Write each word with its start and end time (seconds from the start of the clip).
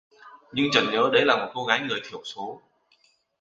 Nhưng 0.51 0.71
chợt 0.71 0.89
nhớ 0.91 1.09
đấy 1.13 1.25
là 1.25 1.37
một 1.45 1.51
cô 1.55 1.65
gái 1.65 1.79
người 1.79 2.01
thiểu 2.09 2.21
số 2.23 2.61